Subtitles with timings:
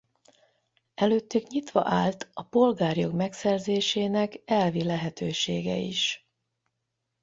[0.93, 6.27] Előttük nyitva állt a polgárjog megszerzésének elvi lehetősége is.